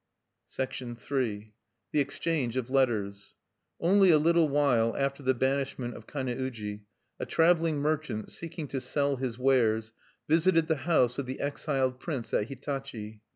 [0.59, 1.53] III.
[1.91, 3.35] THE EXCHANGE OF LETTERS
[3.79, 6.87] Only a little while after the banishment of Kane uji,
[7.19, 9.93] a traveling merchant, seeking to sell his wares,
[10.27, 13.21] visited the house of the exiled prince at Hitachi.